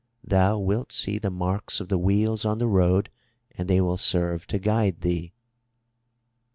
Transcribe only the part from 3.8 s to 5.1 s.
serve to guide